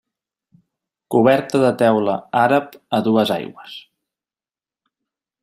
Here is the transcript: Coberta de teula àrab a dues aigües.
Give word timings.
Coberta 1.15 1.61
de 1.63 1.69
teula 1.81 2.15
àrab 2.45 2.73
a 2.99 3.03
dues 3.09 3.35
aigües. 3.37 3.77